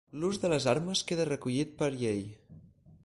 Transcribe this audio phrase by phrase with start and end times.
[0.21, 2.27] L'ús de les armes queda recollit per llei.